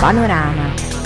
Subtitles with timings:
[0.00, 0.97] Panorama.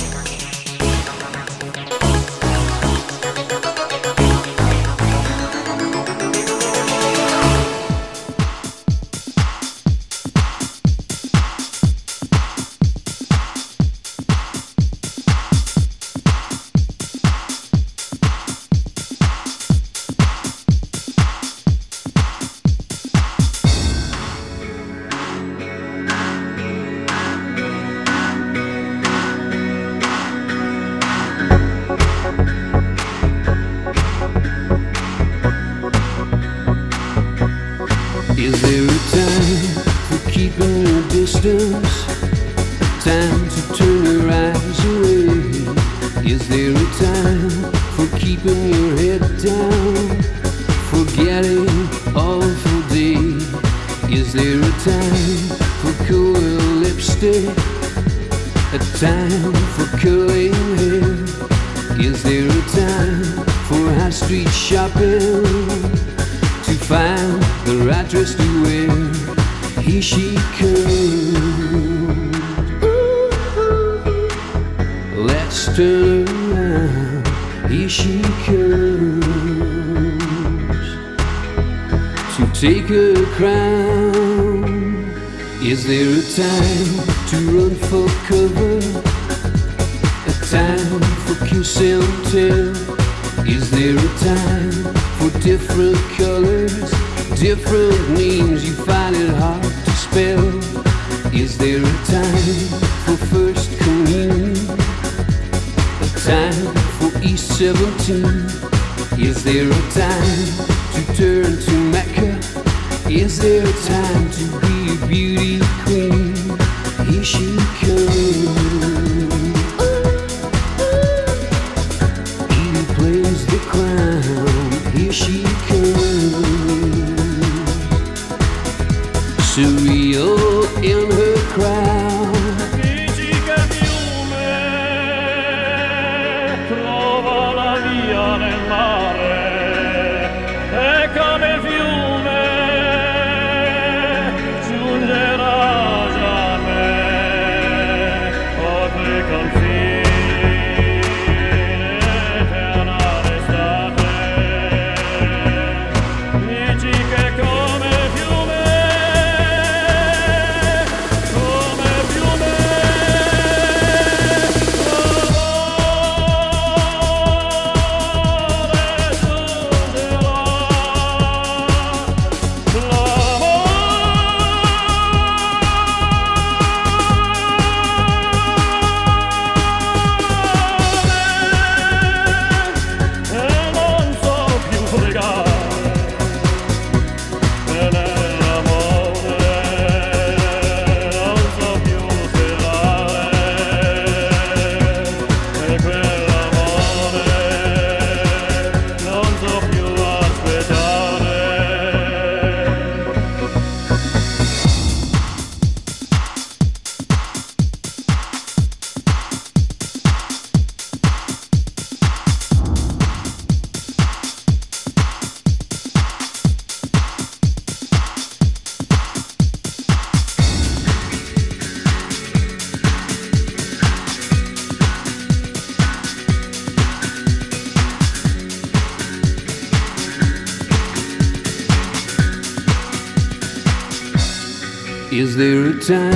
[235.13, 236.15] Is there a time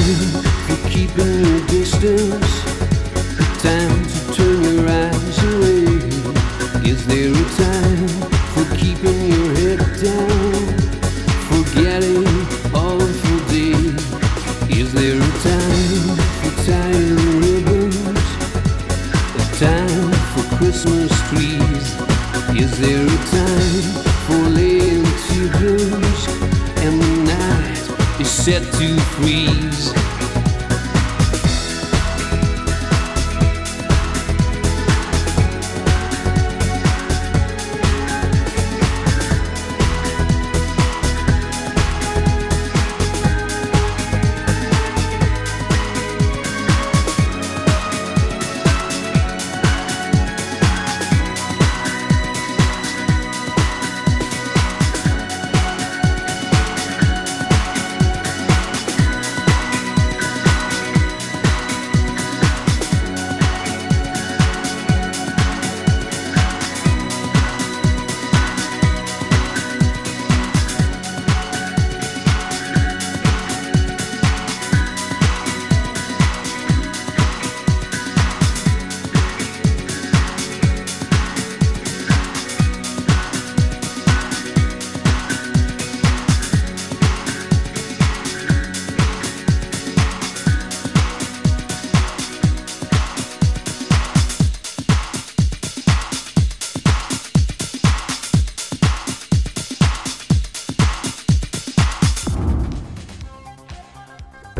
[0.64, 2.64] for keeping your distance?
[3.38, 5.84] A time to turn your eyes away?
[6.82, 8.08] Is there a time
[8.54, 10.64] for keeping your head down?
[11.52, 12.24] Forgetting
[12.72, 13.76] awful day?
[14.74, 18.28] Is there a time for tying ribbons?
[19.36, 21.86] A time for Christmas trees?
[22.58, 23.82] Is there a time
[24.24, 26.35] for laying teardrops
[28.46, 30.05] set to freeze.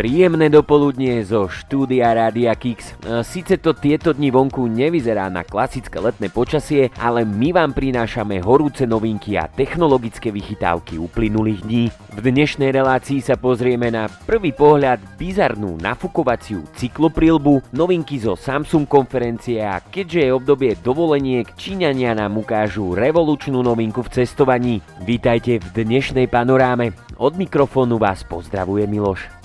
[0.07, 2.95] Príjemné dopoludnie zo štúdia Rádia Kix.
[3.03, 8.39] E, Sice to tieto dni vonku nevyzerá na klasické letné počasie, ale my vám prinášame
[8.39, 11.85] horúce novinky a technologické vychytávky uplynulých dní.
[12.15, 19.59] V dnešnej relácii sa pozrieme na prvý pohľad bizarnú nafukovaciu cykloprilbu, novinky zo Samsung konferencie
[19.59, 24.79] a keďže je obdobie dovoleniek, Číňania nám ukážu revolučnú novinku v cestovaní.
[25.03, 26.95] Vítajte v dnešnej panoráme.
[27.19, 29.36] Od mikrofónu vás pozdravuje Miloš.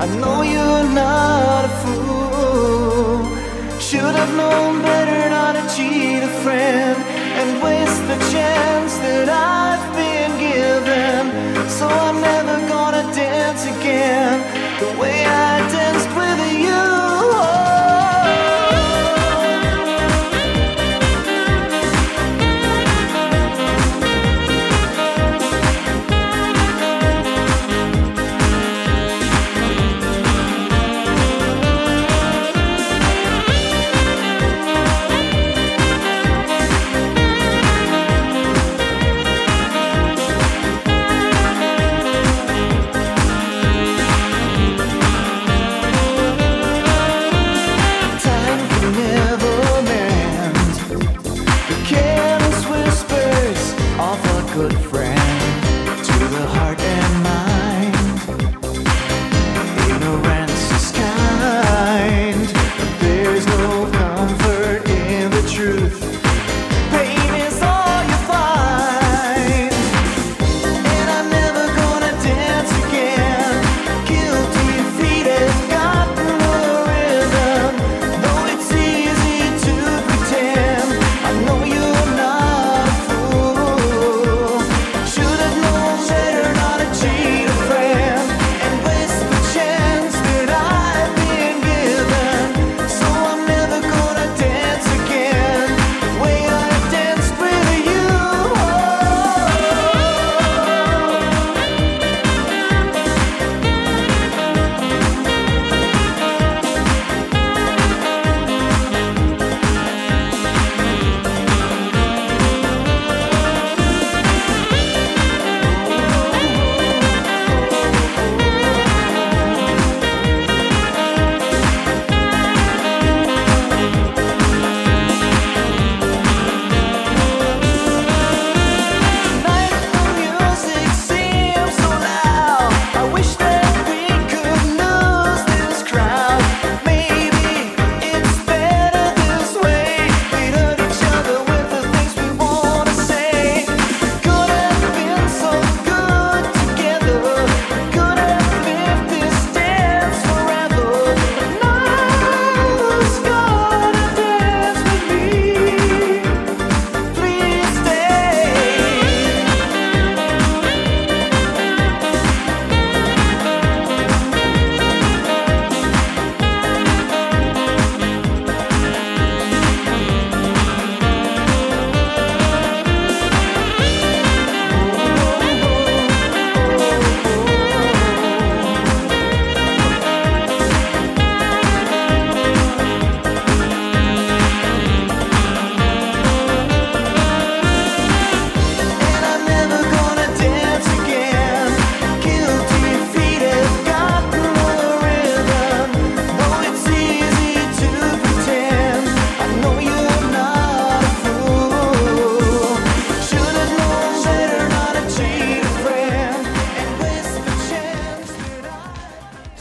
[0.00, 3.80] I know you're not a fool.
[3.80, 6.96] Should have known better not to cheat a friend
[7.40, 11.68] and waste the chance that I've been given.
[11.68, 12.37] So I'm never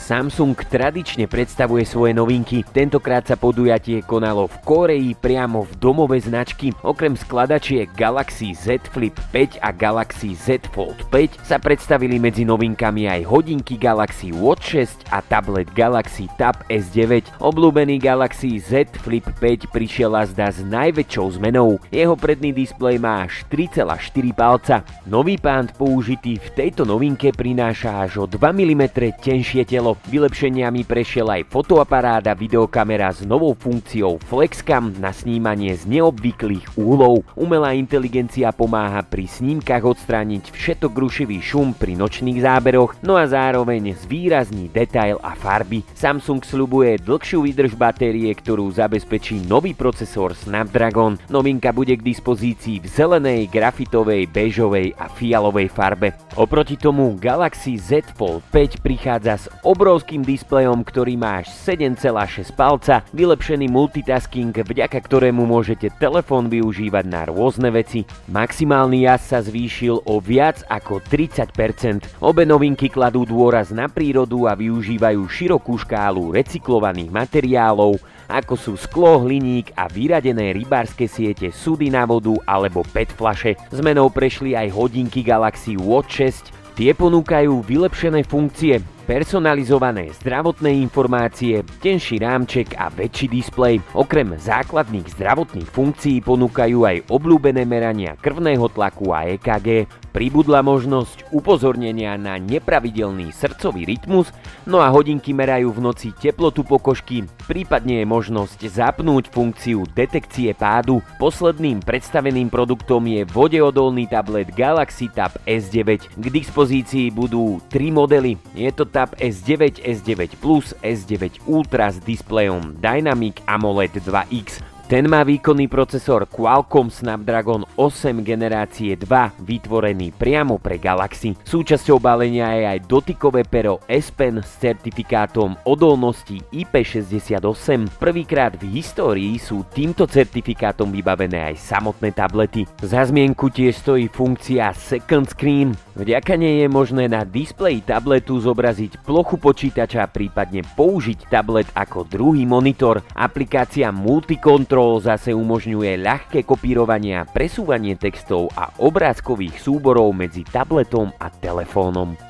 [0.08, 2.64] Samsung tradične predstavuje svoje novinky.
[2.64, 6.72] Tentokrát sa podujatie konalo v Koreji priamo v domove značky.
[6.80, 13.04] Okrem skladačiek Galaxy Z Flip 5 a Galaxy Z Fold 5 sa predstavili medzi novinkami
[13.04, 17.44] aj hodinky Galaxy Watch 6 a tablet Galaxy Tab S9.
[17.44, 21.84] Obľúbený Galaxy Z Flip 5 prišiel azda s najväčšou zmenou.
[21.92, 23.92] Jeho predný displej má až 3,4
[24.32, 24.88] palca.
[25.04, 28.84] Nový pánt použitý v tejto novinke prináša až o 2 mm
[29.20, 29.97] tenšie telo.
[30.06, 37.26] Vylepšeniami prešiel aj fotoaparát a videokamera s novou funkciou Flexcam na snímanie z neobvyklých úhlov.
[37.34, 43.98] Umelá inteligencia pomáha pri snímkach odstrániť všetok rušivý šum pri nočných záberoch, no a zároveň
[43.98, 45.82] zvýrazní detail a farby.
[45.98, 51.18] Samsung slubuje dlhšiu výdrž batérie, ktorú zabezpečí nový procesor Snapdragon.
[51.32, 56.14] Novinka bude k dispozícii v zelenej, grafitovej, bežovej a fialovej farbe.
[56.38, 63.08] Oproti tomu Galaxy Z Fold 5 prichádza s obrovským displejom, ktorý má až 7,6 palca,
[63.16, 68.04] vylepšený multitasking, vďaka ktorému môžete telefón využívať na rôzne veci.
[68.28, 72.20] Maximálny jazd sa zvýšil o viac ako 30%.
[72.20, 77.96] Obe novinky kladú dôraz na prírodu a využívajú širokú škálu recyklovaných materiálov,
[78.28, 83.56] ako sú sklo, hliník a vyradené rybárske siete, sudy na vodu alebo PET flaše.
[83.72, 88.78] Zmenou prešli aj hodinky Galaxy Watch 6, Tie ponúkajú vylepšené funkcie,
[89.08, 93.80] personalizované zdravotné informácie, tenší rámček a väčší displej.
[93.96, 102.20] Okrem základných zdravotných funkcií ponúkajú aj obľúbené merania krvného tlaku a EKG, pribudla možnosť upozornenia
[102.20, 104.28] na nepravidelný srdcový rytmus,
[104.68, 111.00] no a hodinky merajú v noci teplotu pokožky, prípadne je možnosť zapnúť funkciu detekcie pádu.
[111.16, 116.12] Posledným predstaveným produktom je vodeodolný tablet Galaxy Tab S9.
[116.18, 118.36] K dispozícii budú tri modely.
[118.52, 124.77] Je to Tab S9, S9 Plus, S9 Ultra s displejom Dynamic AMOLED 2X.
[124.88, 131.36] Ten má výkonný procesor Qualcomm Snapdragon 8 generácie 2 vytvorený priamo pre Galaxy.
[131.44, 138.00] Súčasťou balenia je aj dotykové pero S Pen s certifikátom odolnosti IP68.
[138.00, 142.64] Prvýkrát v histórii sú týmto certifikátom vybavené aj samotné tablety.
[142.80, 145.76] Za zmienku tiež stojí funkcia Second Screen.
[146.00, 152.48] Vďaka nej je možné na displeji tabletu zobraziť plochu počítača, prípadne použiť tablet ako druhý
[152.48, 153.04] monitor.
[153.12, 161.10] Aplikácia Multicontrol Control zase umožňuje ľahké kopírovanie a presúvanie textov a obrázkových súborov medzi tabletom
[161.18, 162.27] a telefónom.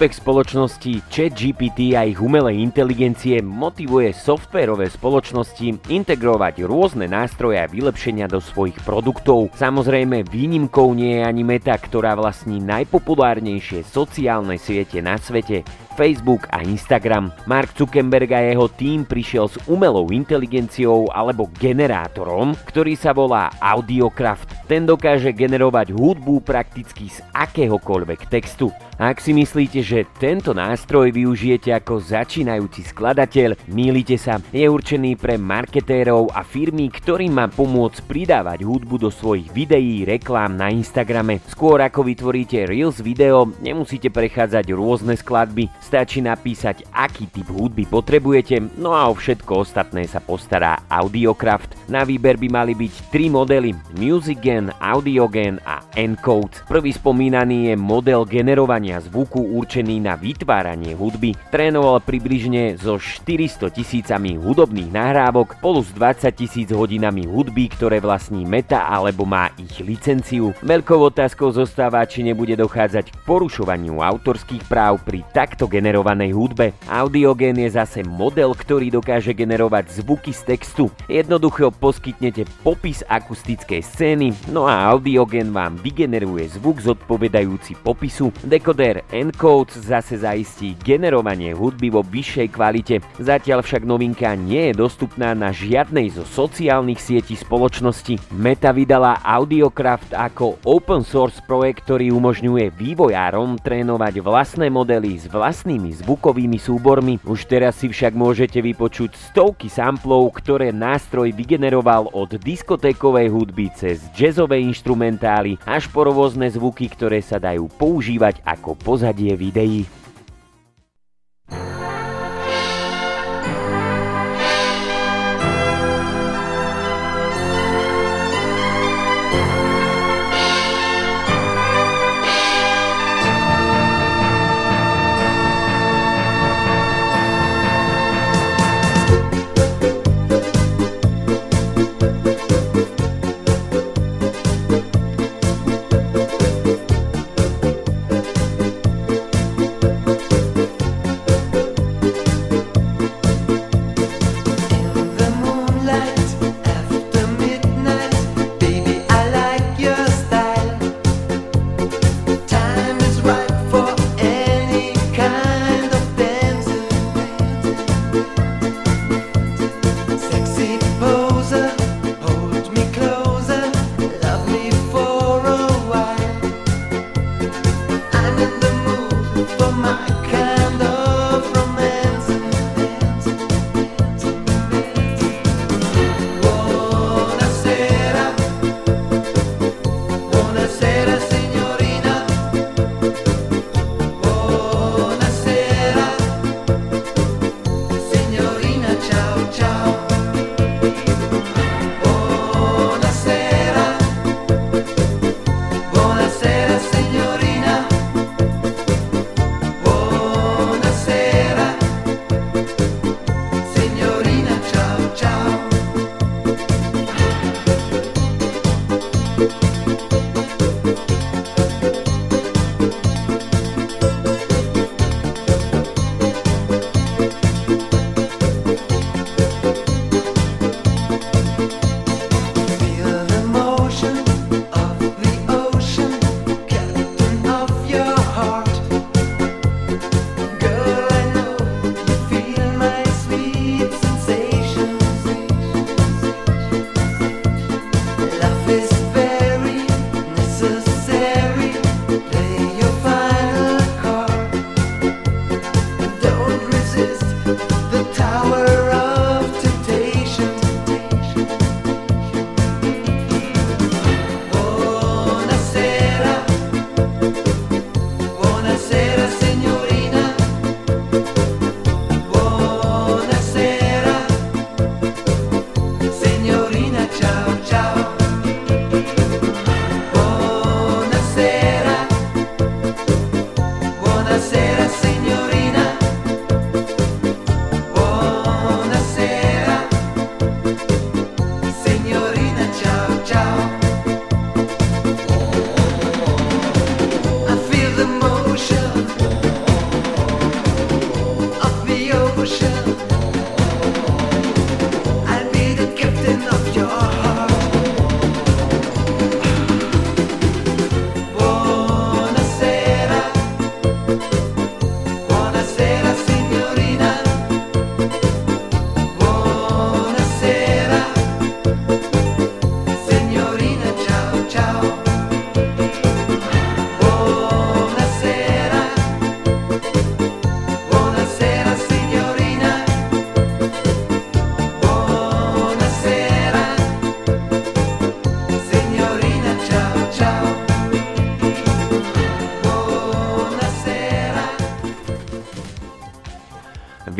[0.00, 8.24] Úspech spoločnosti ChatGPT a ich umelej inteligencie motivuje softverové spoločnosti integrovať rôzne nástroje a vylepšenia
[8.24, 9.52] do svojich produktov.
[9.60, 15.68] Samozrejme, výnimkou nie je ani Meta, ktorá vlastní najpopulárnejšie sociálne siete na svete.
[15.94, 17.32] Facebook a Instagram.
[17.46, 24.66] Mark Zuckerberg a jeho tým prišiel s umelou inteligenciou alebo generátorom, ktorý sa volá Audiocraft.
[24.70, 28.70] Ten dokáže generovať hudbu prakticky z akéhokoľvek textu.
[29.00, 34.36] Ak si myslíte, že tento nástroj využijete ako začínajúci skladateľ, mýlite sa.
[34.52, 40.52] Je určený pre marketérov a firmy, ktorým má pomôcť pridávať hudbu do svojich videí, reklám
[40.52, 41.40] na Instagrame.
[41.48, 48.60] Skôr ako vytvoríte Reels video, nemusíte prechádzať rôzne skladby, stačí napísať, aký typ hudby potrebujete,
[48.76, 51.88] no a o všetko ostatné sa postará Audiocraft.
[51.88, 56.68] Na výber by mali byť tri modely Music Gen, Audiogen a Encode.
[56.68, 64.36] Prvý spomínaný je model generovania zvuku určený na vytváranie hudby, trénoval približne so 400 tisícami
[64.36, 70.52] hudobných nahrávok spolu s 20 tisíc hodinami hudby, ktoré vlastní Meta alebo má ich licenciu.
[70.60, 76.74] Veľkou otázkou zostáva, či nebude dochádzať k porušovaniu autorských práv pri takto generovanej hudbe.
[76.90, 80.84] Audiogen je zase model, ktorý dokáže generovať zvuky z textu.
[81.06, 88.34] Jednoducho poskytnete popis akustickej scény, no a Audiogen vám vygeneruje zvuk zodpovedajúci popisu.
[88.70, 93.04] Encoder Encodes zase zaistí generovanie hudby vo vyššej kvalite.
[93.20, 98.16] Zatiaľ však novinka nie je dostupná na žiadnej zo sociálnych sietí spoločnosti.
[98.32, 105.28] Meta vydala Audiocraft ako open source projekt, ktorý umožňuje vývojárom trénovať vlastné modely s
[105.60, 107.20] vlastnými zvukovými súbormi.
[107.20, 114.00] Už teraz si však môžete vypočuť stovky samplov, ktoré nástroj vygeneroval od diskotékovej hudby cez
[114.16, 119.84] jazzové instrumentály až po rôzne zvuky, ktoré sa dajú používať ako pozadie videí.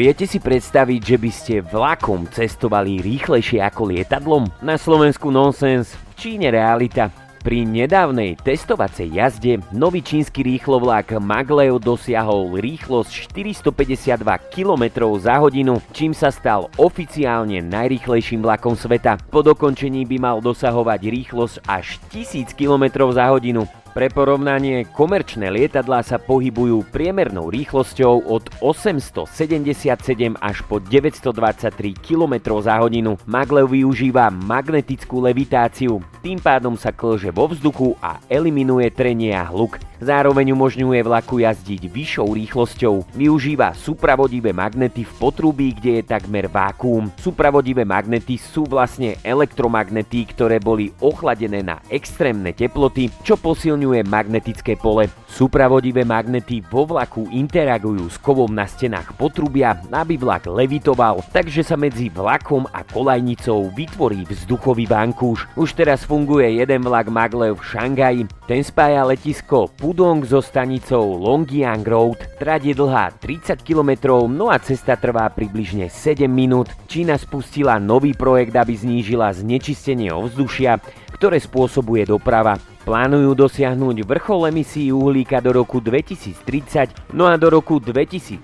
[0.01, 4.49] Viete si predstaviť, že by ste vlakom cestovali rýchlejšie ako lietadlom?
[4.65, 7.13] Na Slovensku nonsens, v Číne realita.
[7.45, 14.85] Pri nedávnej testovacej jazde nový čínsky rýchlovlak Maglev dosiahol rýchlosť 452 km
[15.21, 19.21] za hodinu, čím sa stal oficiálne najrýchlejším vlakom sveta.
[19.29, 23.69] Po dokončení by mal dosahovať rýchlosť až 1000 km za hodinu.
[23.91, 32.79] Pre porovnanie, komerčné lietadlá sa pohybujú priemernou rýchlosťou od 877 až po 923 km za
[32.79, 33.19] hodinu.
[33.27, 39.90] Maglev využíva magnetickú levitáciu, tým pádom sa klže vo vzduchu a eliminuje trenie a hluk.
[40.01, 42.95] Zároveň umožňuje vlaku jazdiť vyššou rýchlosťou.
[43.13, 47.13] Využíva supravodivé magnety v potrubí, kde je takmer vákuum.
[47.21, 55.13] Supravodivé magnety sú vlastne elektromagnety, ktoré boli ochladené na extrémne teploty, čo posilňuje magnetické pole.
[55.29, 61.77] Supravodivé magnety vo vlaku interagujú s kovom na stenách potrubia, aby vlak levitoval, takže sa
[61.77, 65.45] medzi vlakom a kolajnicou vytvorí vzduchový vankúš.
[65.61, 68.23] Už teraz funguje jeden vlak Maglev v Šangaji.
[68.49, 72.39] Ten spája letisko Pudong so stanicou Longyang Road.
[72.39, 76.71] Trať je dlhá 30 km, no a cesta trvá približne 7 minút.
[76.87, 80.79] Čína spustila nový projekt, aby znížila znečistenie ovzdušia,
[81.11, 82.55] ktoré spôsobuje doprava.
[82.91, 88.43] Plánujú dosiahnuť vrchol emisí uhlíka do roku 2030, no a do roku 2060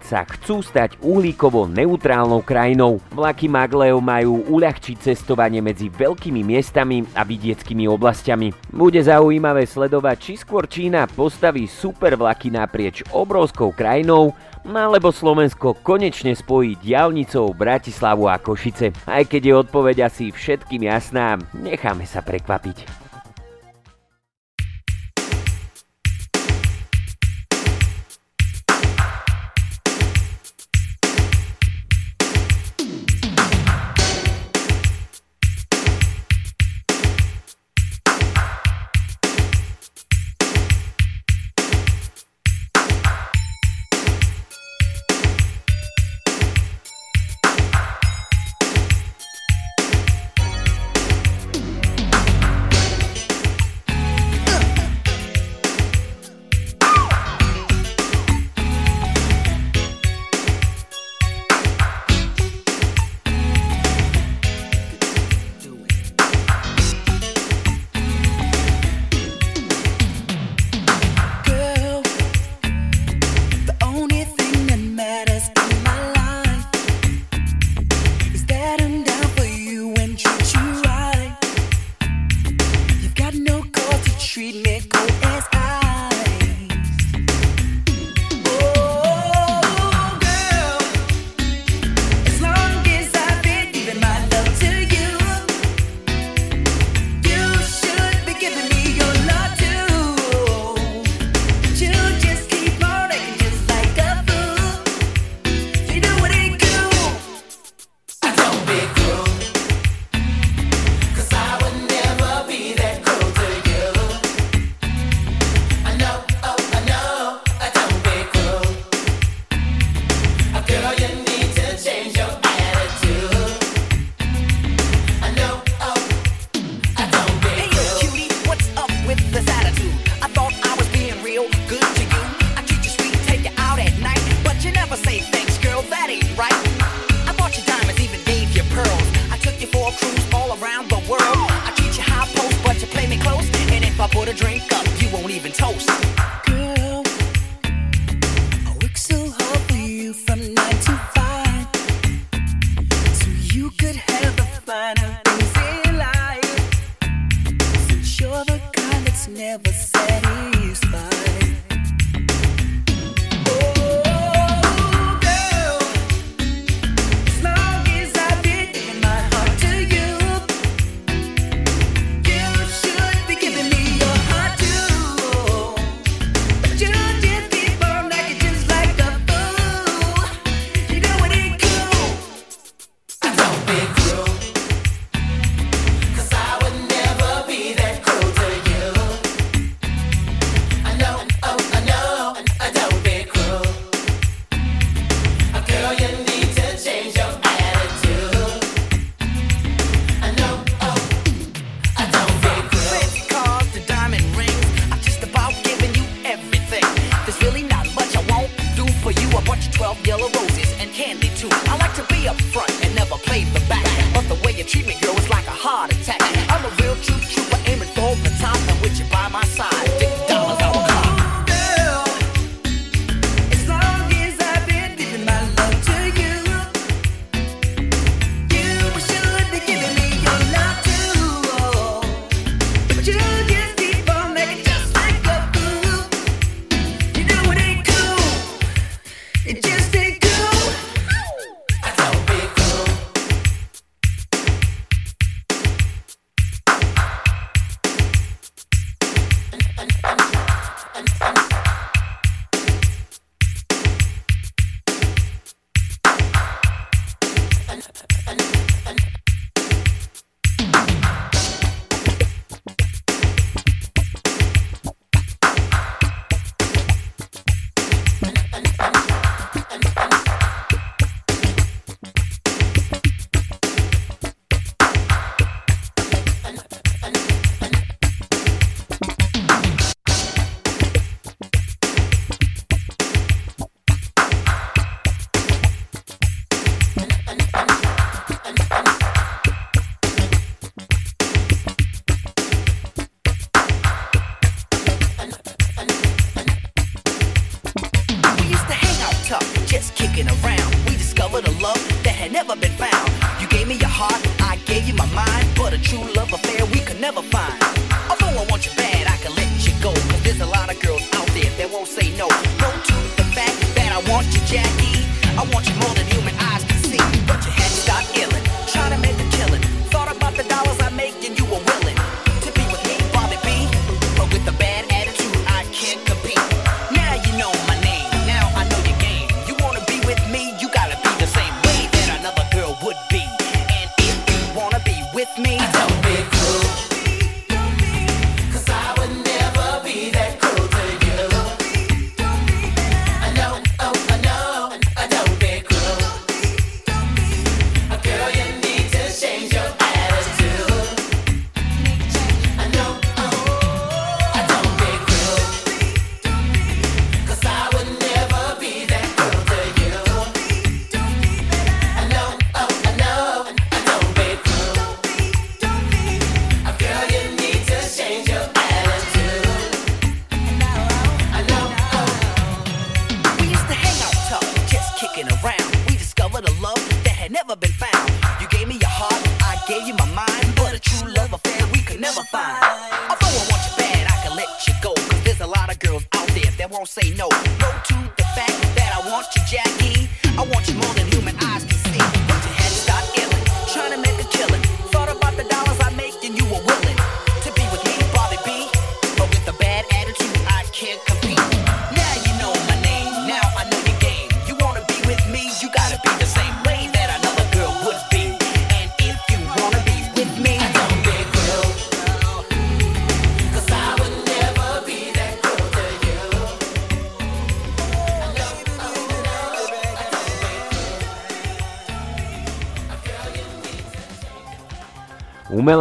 [0.00, 3.04] sa chcú stať uhlíkovo neutrálnou krajinou.
[3.12, 8.72] Vlaky Maglev majú uľahčiť cestovanie medzi veľkými miestami a vidieckými oblastiami.
[8.72, 14.32] Bude zaujímavé sledovať, či skôr Čína postaví super vlaky naprieč obrovskou krajinou,
[14.64, 18.96] alebo Slovensko konečne spojí diálnicou Bratislavu a Košice.
[19.04, 23.05] Aj keď je odpoveď asi všetkým jasná, necháme sa prekvapiť.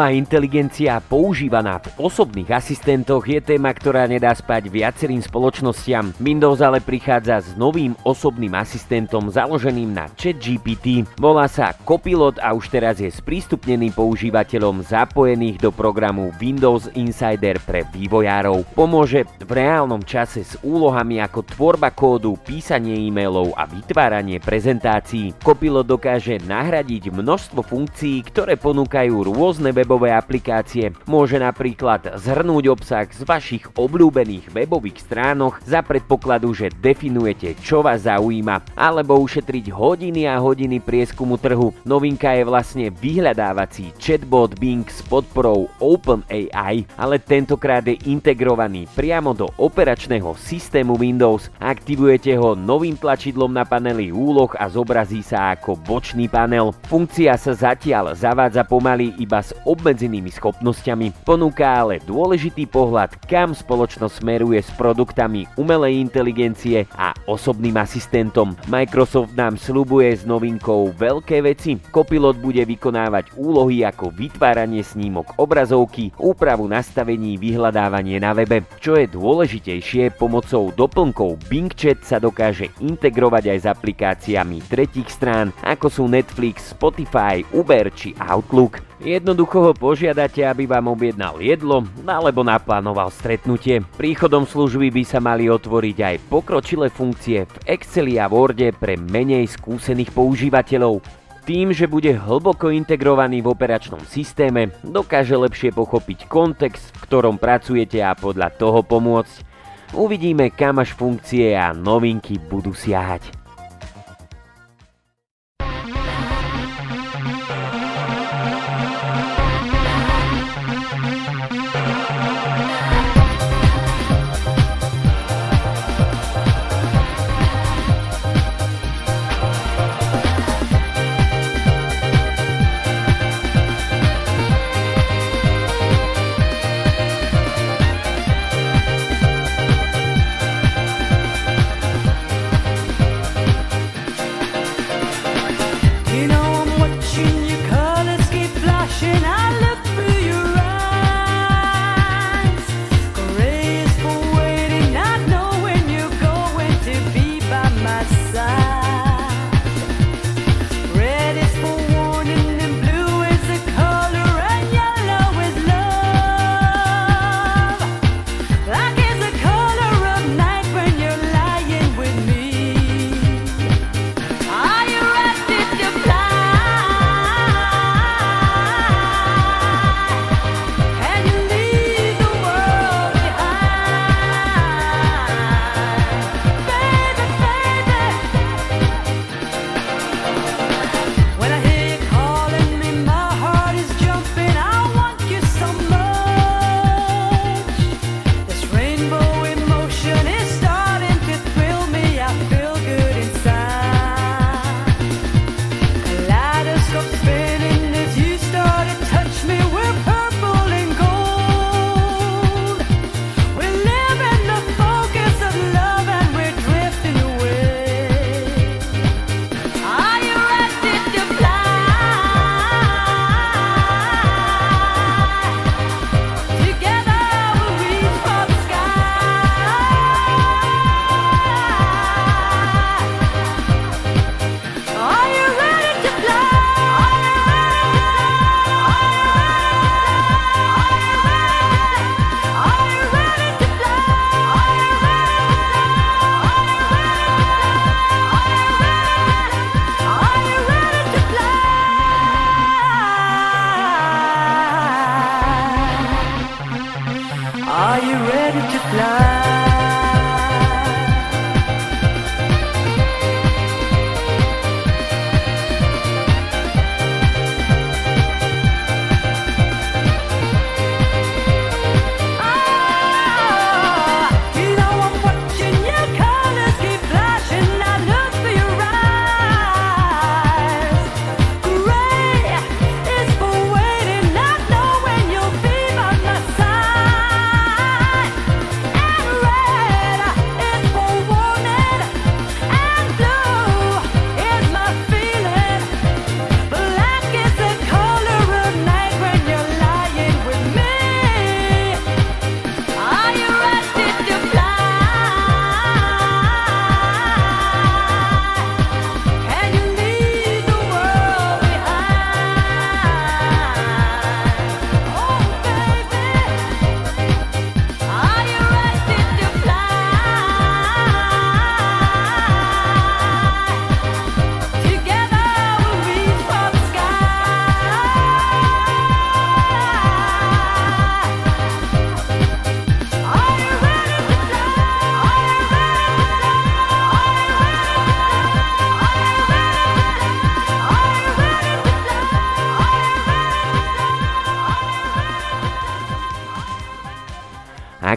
[0.05, 6.13] Umelá inteligencia používaná v osobných asistentoch je téma, ktorá nedá spať viacerým spoločnostiam.
[6.21, 11.09] Windows ale prichádza s novým osobným asistentom založeným na ChatGPT.
[11.17, 17.81] Volá sa Copilot a už teraz je sprístupnený používateľom zapojených do programu Windows Insider pre
[17.89, 18.77] vývojárov.
[18.77, 25.33] Pomôže v reálnom čase s úlohami ako tvorba kódu, písanie e-mailov a vytváranie prezentácií.
[25.41, 30.91] Copilot dokáže nahradiť množstvo funkcií, ktoré ponúkajú rôzne webové aplikácie.
[31.08, 38.03] Môže napríklad zhrnúť obsah z vašich obľúbených webových stránok za predpokladu, že definujete, čo vás
[38.03, 41.71] zaujíma, alebo ušetriť hodiny a hodiny prieskumu trhu.
[41.88, 49.47] Novinka je vlastne vyhľadávací chatbot Bing s podporou OpenAI, ale tentokrát je integrovaný priamo do
[49.55, 51.53] operačného systému Windows.
[51.62, 56.73] Aktivujete ho novým tlačidlom na paneli úloh a zobrazí sa ako bočný panel.
[56.89, 59.53] Funkcia sa zatiaľ zavádza pomaly iba s
[59.85, 61.29] obmedzenými schopnosťami.
[61.29, 68.57] Ponúka ale dôležitý pohľad, kam spoločnosť smeruje s produktami umelej inteligencie a osobným asistentom.
[68.65, 71.77] Microsoft nám slubuje s novinkou veľké veci.
[71.93, 78.65] Copilot bude vykonávať úlohy ako vytváranie snímok obrazovky, úpravu nastavení, vyhľadávanie na webe.
[78.81, 85.53] Čo je dôležitejšie, pomocou doplnkov Bing Chat sa dokáže integrovať aj s aplikáciami tretích strán,
[85.61, 88.81] ako sú Netflix, Spotify, Uber či Outlook.
[89.03, 93.83] Jednoducho ho požiadate, aby vám objednal jedlo alebo naplánoval stretnutie.
[93.99, 99.51] Príchodom služby by sa mali otvoriť aj pokročilé funkcie v Exceli a Worde pre menej
[99.51, 101.03] skúsených používateľov.
[101.45, 108.01] Tým, že bude hlboko integrovaný v operačnom systéme, dokáže lepšie pochopiť kontext, v ktorom pracujete
[108.01, 109.45] a podľa toho pomôcť.
[109.93, 113.44] Uvidíme, kam až funkcie a novinky budú siahať.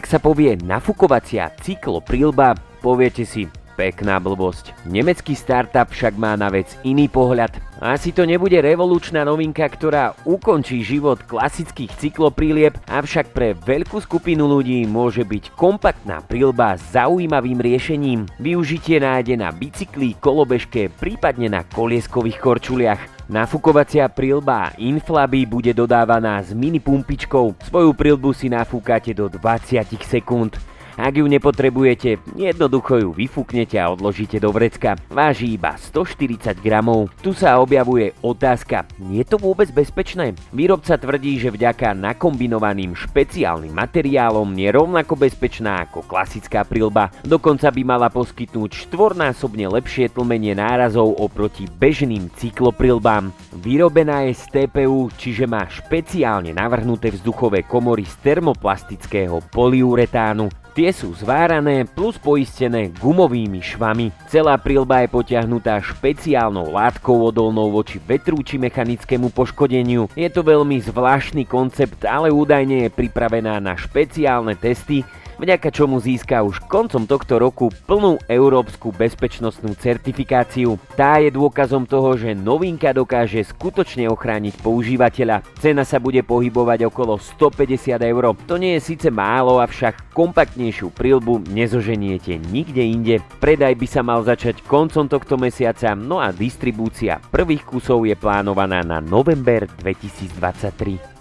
[0.09, 3.45] Sa povie nafukovacia cykloprilba, poviete si,
[3.79, 4.75] Pekná blbosť.
[4.83, 7.55] Nemecký startup však má na vec iný pohľad.
[7.79, 14.83] Asi to nebude revolučná novinka, ktorá ukončí život klasických cykloprílieb, avšak pre veľkú skupinu ľudí
[14.83, 18.27] môže byť kompaktná prílba s zaujímavým riešením.
[18.35, 23.31] Využitie nájde na bicykli, kolobežke, prípadne na kolieskových korčuliach.
[23.31, 27.55] Nafukovacia prilba Inflaby bude dodávaná s mini pumpičkou.
[27.71, 30.59] Svoju prilbu si nafúkate do 20 sekúnd.
[30.99, 34.99] Ak ju nepotrebujete, jednoducho ju vyfúknete a odložíte do vrecka.
[35.07, 37.07] Váži iba 140 gramov.
[37.23, 40.35] Tu sa objavuje otázka, je to vôbec bezpečné?
[40.51, 47.15] Výrobca tvrdí, že vďaka nakombinovaným špeciálnym materiálom je rovnako bezpečná ako klasická prilba.
[47.23, 53.31] Dokonca by mala poskytnúť štvornásobne lepšie tlmenie nárazov oproti bežným cykloprilbám.
[53.55, 60.58] Vyrobená je z TPU, čiže má špeciálne navrhnuté vzduchové komory z termoplastického poliuretánu.
[60.77, 64.13] Tie sú zvárané plus poistené gumovými švami.
[64.29, 70.07] Celá prílba je potiahnutá špeciálnou látkou odolnou voči vetru či mechanickému poškodeniu.
[70.13, 75.01] Je to veľmi zvláštny koncept, ale údajne je pripravená na špeciálne testy,
[75.39, 80.75] vďaka čomu získa už koncom tohto roku plnú európsku bezpečnostnú certifikáciu.
[80.99, 85.47] Tá je dôkazom toho, že novinka dokáže skutočne ochrániť používateľa.
[85.63, 88.35] Cena sa bude pohybovať okolo 150 eur.
[88.45, 93.15] To nie je síce málo, avšak kompaktnejšiu prilbu nezoženiete nikde inde.
[93.39, 98.83] Predaj by sa mal začať koncom tohto mesiaca, no a distribúcia prvých kusov je plánovaná
[98.83, 101.18] na november 2023.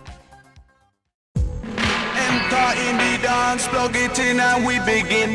[3.28, 5.30] Dance, plug it in and we begin.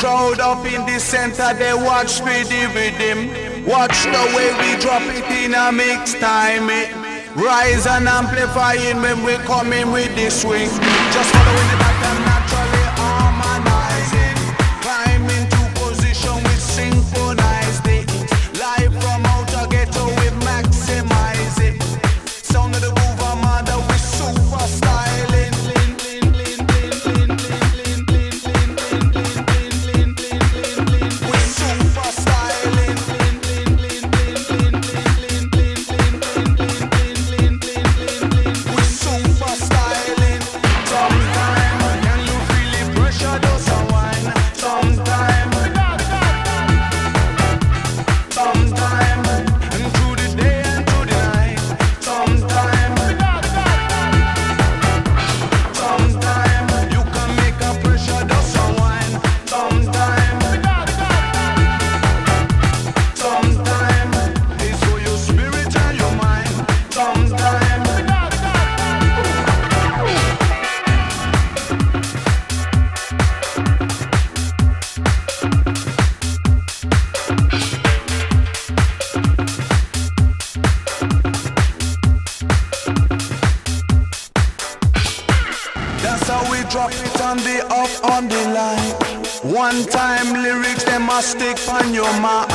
[0.00, 3.18] Crowd up in the center, they watch me the rhythm.
[3.66, 6.68] Watch the way we drop it in a mix time.
[6.70, 6.88] It.
[7.36, 10.70] Rise and amplify amplifying when we come in with the swing.
[11.16, 12.63] Just following the back
[92.14, 92.53] Je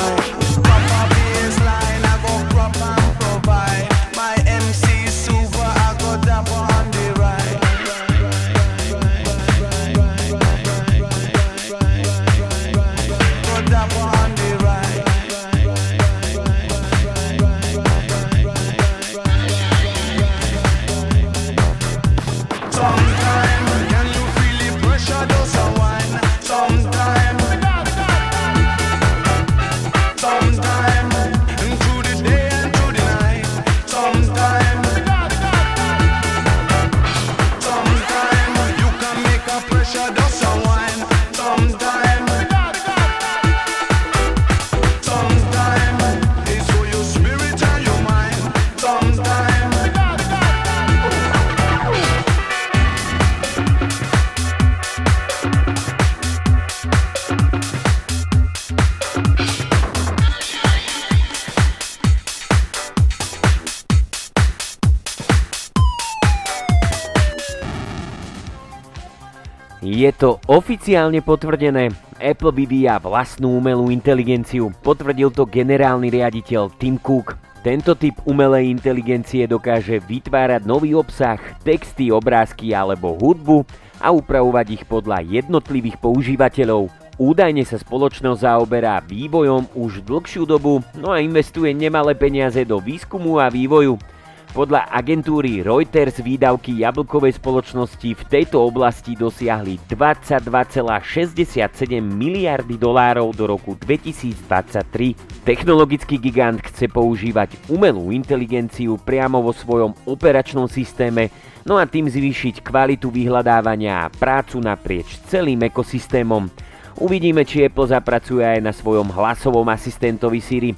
[70.20, 71.96] to oficiálne potvrdené.
[72.20, 74.68] Apple vyvíja vlastnú umelú inteligenciu.
[74.84, 77.40] Potvrdil to generálny riaditeľ Tim Cook.
[77.64, 83.64] Tento typ umelej inteligencie dokáže vytvárať nový obsah, texty, obrázky alebo hudbu
[84.04, 86.92] a upravovať ich podľa jednotlivých používateľov.
[87.20, 93.40] Údajne sa spoločnosť zaoberá vývojom už dlhšiu dobu, no a investuje nemalé peniaze do výskumu
[93.40, 94.19] a vývoju.
[94.50, 101.70] Podľa agentúry Reuters výdavky jablkovej spoločnosti v tejto oblasti dosiahli 22,67
[102.02, 105.46] miliardy dolárov do roku 2023.
[105.46, 111.30] Technologický gigant chce používať umelú inteligenciu priamo vo svojom operačnom systéme,
[111.62, 116.50] no a tým zvýšiť kvalitu vyhľadávania a prácu naprieč celým ekosystémom.
[116.98, 120.74] Uvidíme, či Apple zapracuje aj na svojom hlasovom asistentovi Siri.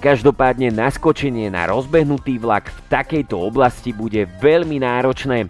[0.00, 5.44] Každopádne naskočenie na rozbehnutý vlak v takejto oblasti bude veľmi náročné.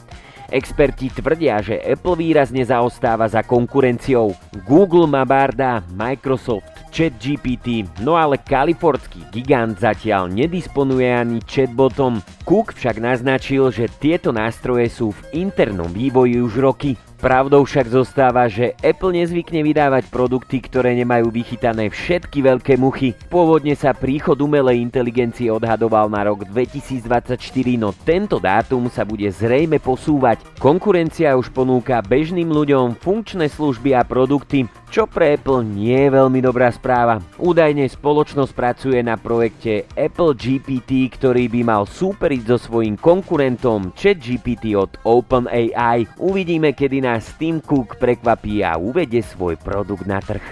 [0.51, 4.35] Experti tvrdia, že Apple výrazne zaostáva za konkurenciou.
[4.67, 12.19] Google má barda, Microsoft, ChatGPT, no ale kalifornský gigant zatiaľ nedisponuje ani chatbotom.
[12.43, 16.99] Cook však naznačil, že tieto nástroje sú v internom vývoji už roky.
[17.21, 23.13] Pravdou však zostáva, že Apple nezvykne vydávať produkty, ktoré nemajú vychytané všetky veľké muchy.
[23.29, 27.37] Pôvodne sa príchod umelej inteligencie odhadoval na rok 2024,
[27.77, 30.41] no tento dátum sa bude zrejme posúvať.
[30.57, 36.41] Konkurencia už ponúka bežným ľuďom funkčné služby a produkty, čo pre Apple nie je veľmi
[36.41, 37.21] dobrá správa.
[37.37, 44.73] Údajne spoločnosť pracuje na projekte Apple GPT, ktorý by mal súperiť so svojím konkurentom ChatGPT
[44.73, 46.09] od OpenAI.
[46.19, 50.47] Uvidíme, kedy nás Tim Cook prekvapí a uvede svoj produkt na trh.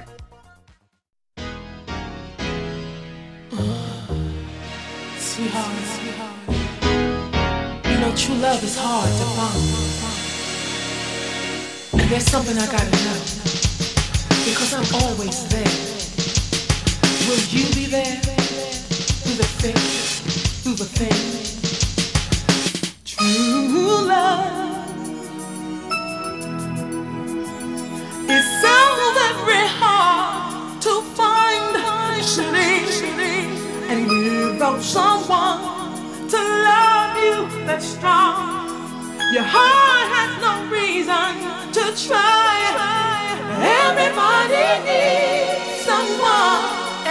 [8.18, 9.62] true love is hard to find.
[12.02, 13.20] And there's something I gotta know.
[14.42, 15.78] because I'm always there.
[17.30, 18.18] Will you be there
[19.22, 19.78] through the thick,
[20.66, 21.14] through the thin?
[23.04, 24.77] True love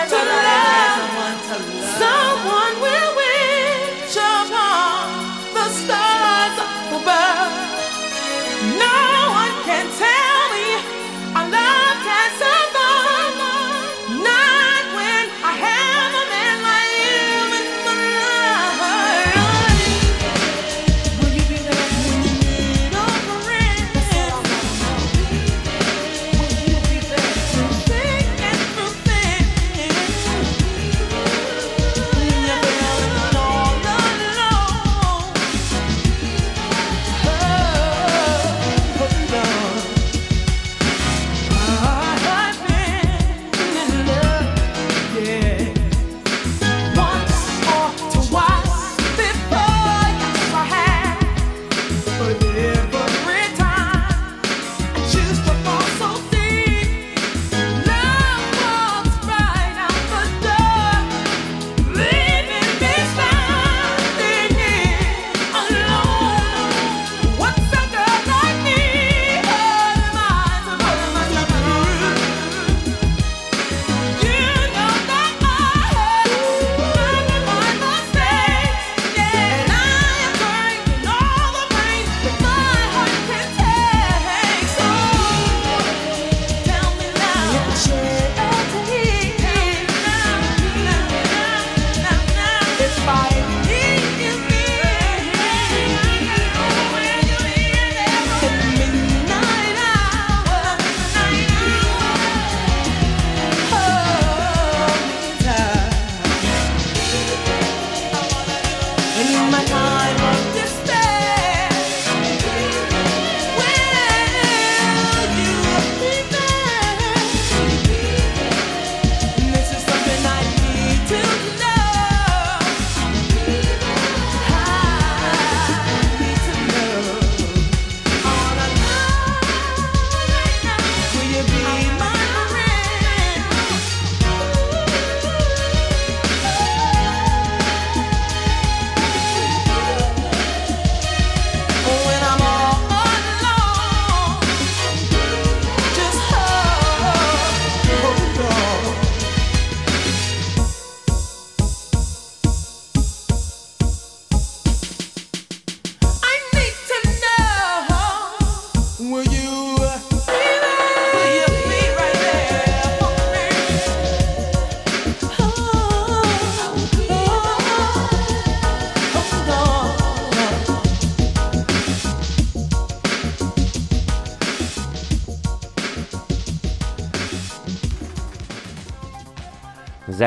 [0.09, 0.46] to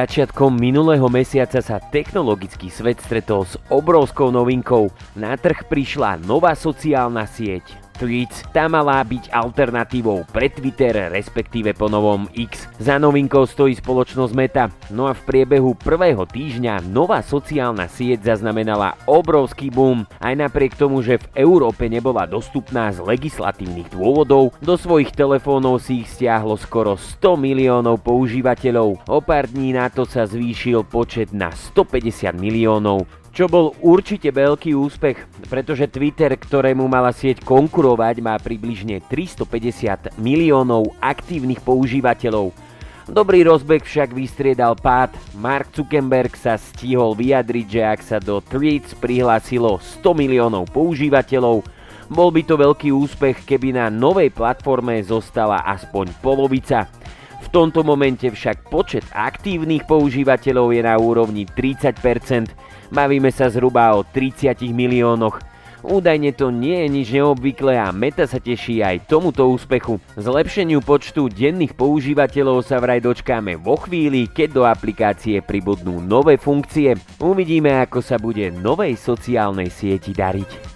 [0.00, 4.88] Začiatkom minulého mesiaca sa technologický svet stretol s obrovskou novinkou.
[5.12, 8.48] Na trh prišla nová sociálna sieť Tweets.
[8.56, 12.64] Tá malá byť alternatívou pre Twitter, respektíve po novom X.
[12.80, 14.72] Za novinkou stojí spoločnosť Meta.
[14.88, 20.08] No a v priebehu prvého týždňa nová sociálna sieť zaznamenala obrovský boom.
[20.16, 26.00] Aj napriek tomu, že v Európe nebola dostupná z legislatívnych dôvodov, do svojich telefónov si
[26.00, 29.04] ich stiahlo skoro 100 miliónov používateľov.
[29.12, 34.74] O pár dní na to sa zvýšil počet na 150 miliónov čo bol určite veľký
[34.74, 42.50] úspech, pretože Twitter, ktorému mala sieť konkurovať, má približne 350 miliónov aktívnych používateľov.
[43.10, 45.10] Dobrý rozbeh však vystriedal pád.
[45.34, 51.66] Mark Zuckerberg sa stihol vyjadriť, že ak sa do Tweets prihlásilo 100 miliónov používateľov,
[52.10, 56.86] bol by to veľký úspech, keby na novej platforme zostala aspoň polovica.
[57.42, 62.46] V tomto momente však počet aktívnych používateľov je na úrovni 30%,
[62.90, 65.38] Bavíme sa zhruba o 30 miliónoch.
[65.80, 69.96] Údajne to nie je nič neobvyklé a Meta sa teší aj tomuto úspechu.
[70.20, 77.00] Zlepšeniu počtu denných používateľov sa vraj dočkáme vo chvíli, keď do aplikácie pribudnú nové funkcie.
[77.16, 80.69] Uvidíme, ako sa bude novej sociálnej sieti dariť.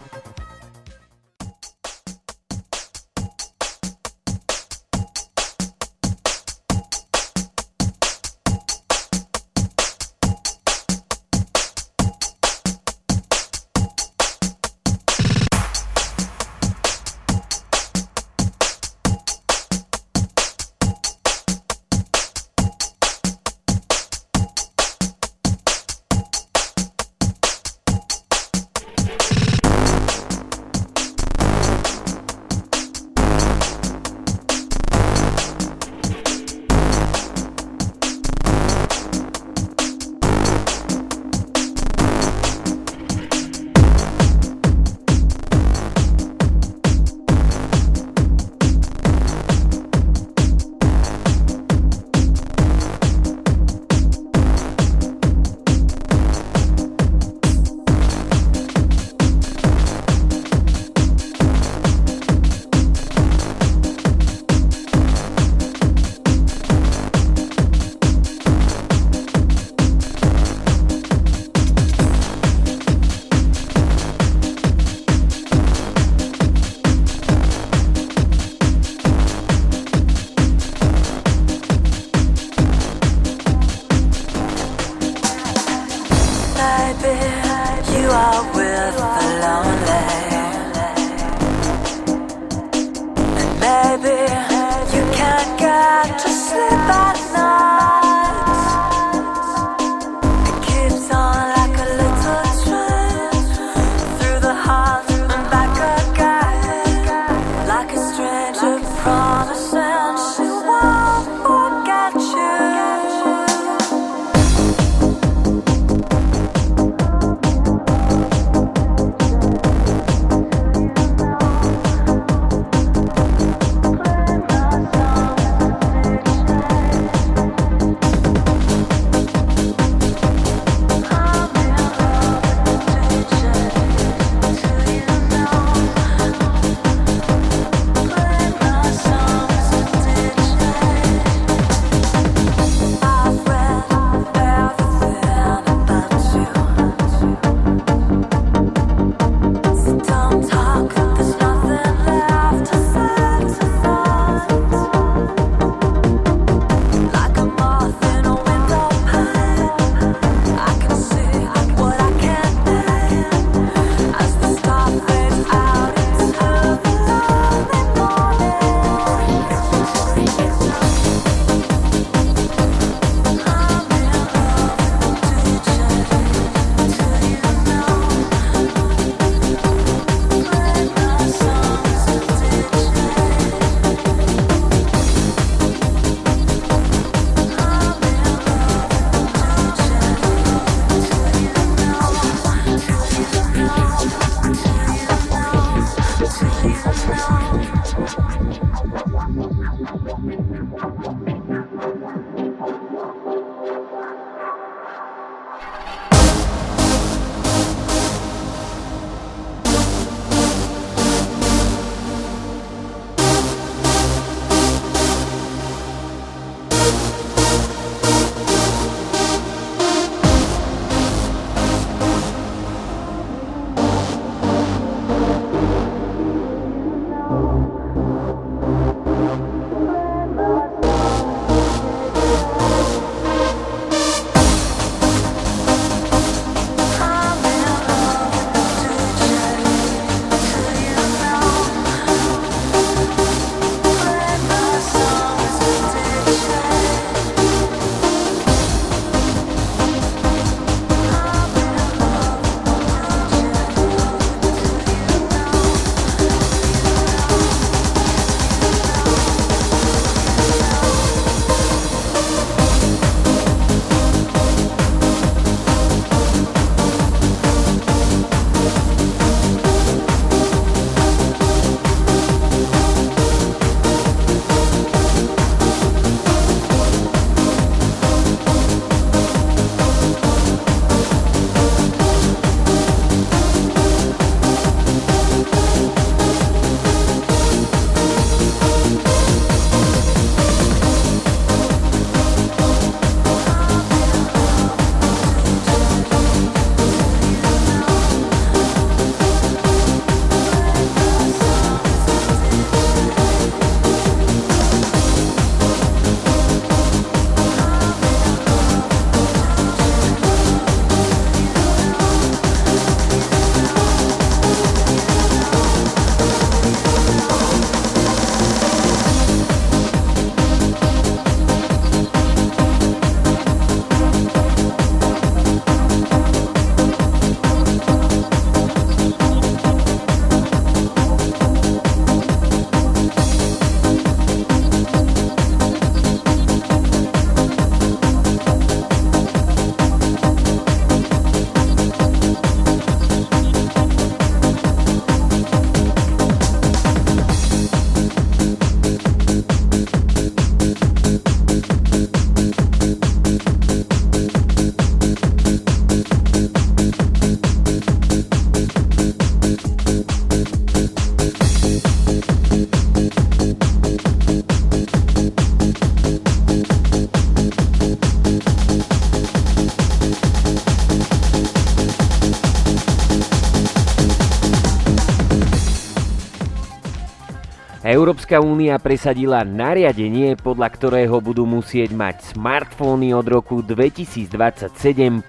[378.15, 384.71] Európska únia presadila nariadenie, podľa ktorého budú musieť mať smartfóny od roku 2027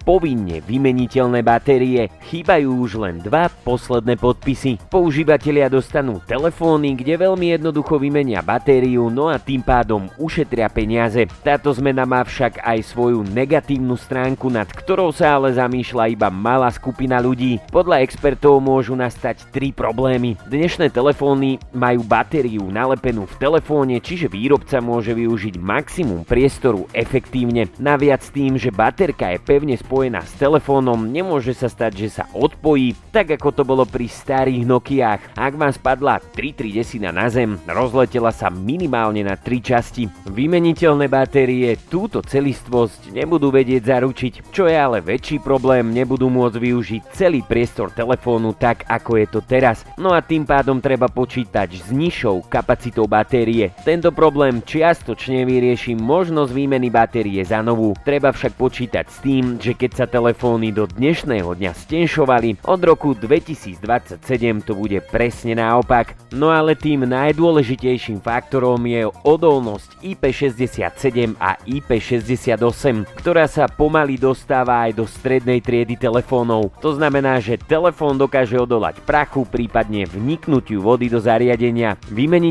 [0.05, 2.13] povinne vymeniteľné batérie.
[2.29, 4.77] Chýbajú už len dva posledné podpisy.
[4.93, 11.25] Používateľia dostanú telefóny, kde veľmi jednoducho vymenia batériu, no a tým pádom ušetria peniaze.
[11.41, 16.69] Táto zmena má však aj svoju negatívnu stránku, nad ktorou sa ale zamýšľa iba malá
[16.69, 17.57] skupina ľudí.
[17.73, 20.37] Podľa expertov môžu nastať tri problémy.
[20.45, 27.71] Dnešné telefóny majú batériu nalepenú v telefóne, čiže výrobca môže využiť maximum priestoru efektívne.
[27.79, 32.91] Naviac tým, že baterka je pevne spojená s telefónom, nemôže sa stať, že sa odpojí,
[33.15, 35.39] tak ako to bolo pri starých Nokiách.
[35.39, 40.11] Ak vám spadla 3310 na zem, rozletela sa minimálne na 3 časti.
[40.27, 47.01] Vymeniteľné batérie túto celistvosť nebudú vedieť zaručiť, čo je ale väčší problém, nebudú môcť využiť
[47.15, 49.87] celý priestor telefónu tak, ako je to teraz.
[49.95, 53.69] No a tým pádom treba počítať s nižšou nižšou kapacitou batérie.
[53.85, 57.93] Tento problém čiastočne vyrieši možnosť výmeny batérie za novú.
[58.01, 63.13] Treba však počítať s tým, že keď sa telefóny do dnešného dňa stenšovali, od roku
[63.13, 64.17] 2027
[64.65, 66.17] to bude presne naopak.
[66.33, 74.97] No ale tým najdôležitejším faktorom je odolnosť IP67 a IP68, ktorá sa pomaly dostáva aj
[74.97, 76.73] do strednej triedy telefónov.
[76.81, 82.01] To znamená, že telefón dokáže odolať prachu, prípadne vniknutiu vody do zariadenia.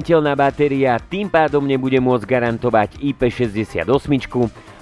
[0.05, 3.89] Vymeniteľná batéria tým pádom nebude môcť garantovať IP68,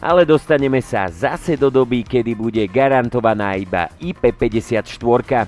[0.02, 5.46] ale dostaneme sa zase do doby, kedy bude garantovaná iba IP54.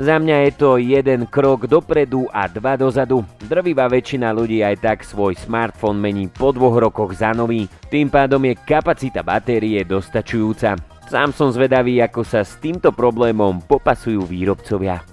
[0.00, 3.20] Za mňa je to jeden krok dopredu a dva dozadu.
[3.44, 7.68] Drvivá väčšina ľudí aj tak svoj smartfón mení po dvoch rokoch za nový.
[7.92, 10.80] Tým pádom je kapacita batérie dostačujúca.
[11.12, 15.04] Sám som zvedavý, ako sa s týmto problémom popasujú výrobcovia.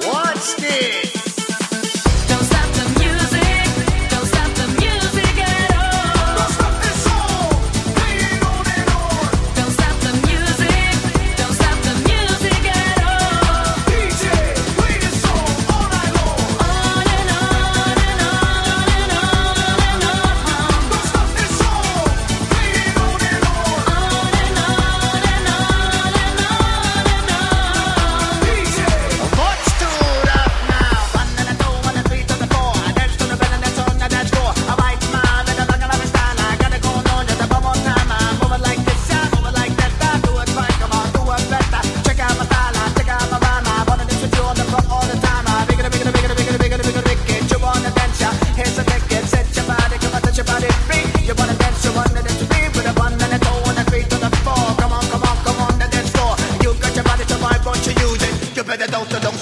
[0.00, 0.97] Watch this.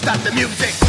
[0.06, 0.85] stop the music.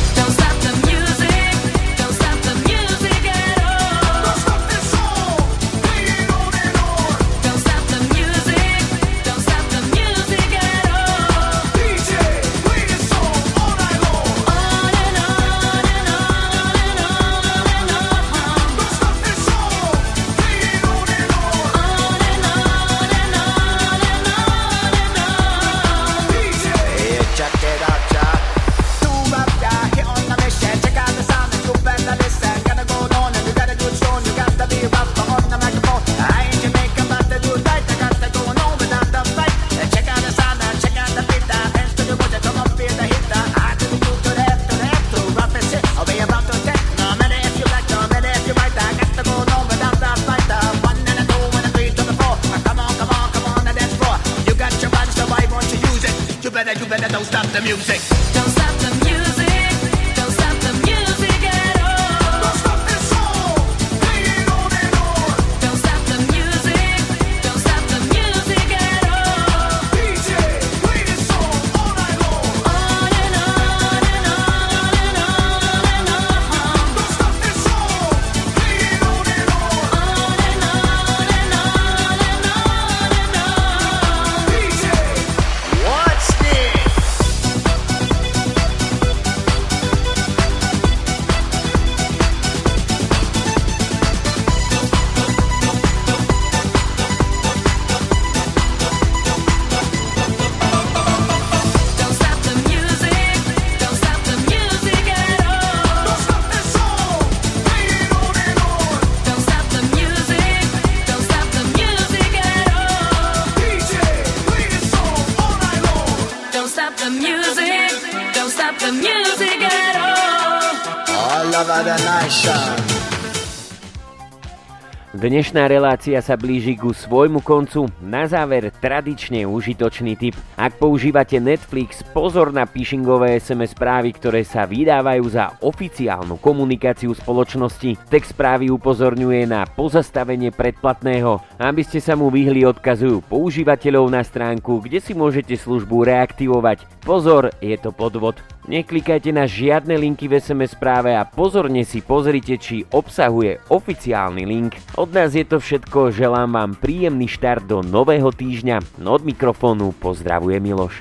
[125.18, 127.90] Dnešná relácia sa blíži ku svojmu koncu.
[127.98, 130.38] Na záver tradične užitočný tip.
[130.54, 137.98] Ak používate Netflix, pozor na phishingové SMS správy, ktoré sa vydávajú za oficiálnu komunikáciu spoločnosti.
[138.06, 141.42] Text správy upozorňuje na pozastavenie predplatného.
[141.58, 146.86] Aby ste sa mu vyhli, odkazujú používateľov na stránku, kde si môžete službu reaktivovať.
[147.02, 148.38] Pozor, je to podvod.
[148.68, 154.76] Neklikajte na žiadne linky v SMS správe a pozorne si pozrite, či obsahuje oficiálny link.
[155.00, 159.00] Od nás je to všetko, želám vám príjemný štart do nového týždňa.
[159.00, 161.00] No Od mikrofónu pozdravuje Miloš.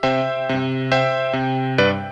[0.00, 2.09] thank you